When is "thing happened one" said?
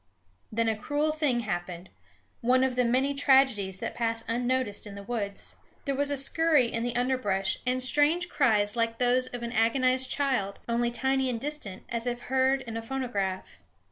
1.11-2.63